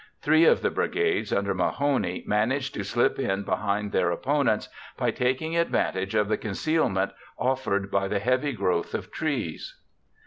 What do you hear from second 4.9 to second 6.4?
by taking advantage of the